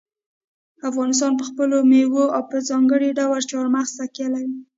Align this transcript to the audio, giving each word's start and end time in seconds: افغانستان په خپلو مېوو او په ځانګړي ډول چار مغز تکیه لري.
افغانستان 0.89 1.31
په 1.39 1.43
خپلو 1.49 1.77
مېوو 1.89 2.25
او 2.35 2.41
په 2.49 2.57
ځانګړي 2.69 3.09
ډول 3.19 3.41
چار 3.51 3.65
مغز 3.75 3.91
تکیه 3.99 4.27
لري. 4.33 4.53